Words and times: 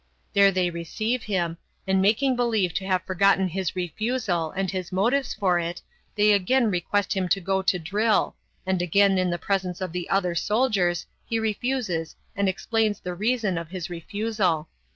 There 0.33 0.51
they 0.51 0.71
receive 0.71 1.21
him, 1.21 1.59
and 1.85 2.01
making 2.01 2.35
believe 2.35 2.73
to 2.73 2.85
have 2.87 3.03
forgotten 3.03 3.47
his 3.47 3.75
refusal, 3.75 4.49
and 4.49 4.71
his 4.71 4.91
motives 4.91 5.35
for 5.35 5.59
it, 5.59 5.79
they 6.15 6.31
again 6.31 6.71
request 6.71 7.13
him 7.13 7.29
to 7.29 7.39
go 7.39 7.61
to 7.61 7.77
drill, 7.77 8.35
and 8.65 8.81
again 8.81 9.19
in 9.19 9.29
the 9.29 9.37
presence 9.37 9.79
of 9.79 9.91
the 9.91 10.09
other 10.09 10.33
soldiers 10.33 11.05
he 11.27 11.37
refuses 11.37 12.15
and 12.35 12.49
explains 12.49 12.99
the 12.99 13.13
reason 13.13 13.59
of 13.59 13.69
his 13.69 13.91
refusal. 13.91 14.69